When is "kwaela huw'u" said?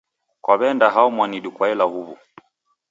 1.55-2.15